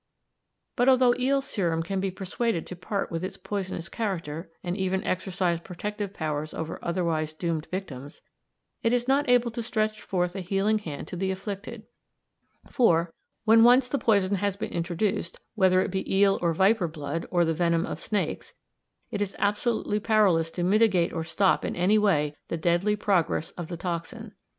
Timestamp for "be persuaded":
1.99-2.65